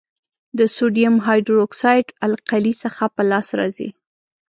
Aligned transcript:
د 0.57 0.59
سوډیم 0.75 1.15
هایدرو 1.27 1.63
اکسایډ 1.65 2.07
القلي 2.27 2.73
څخه 2.83 3.03
په 3.15 3.21
لاس 3.31 3.47
راځي. 3.59 3.89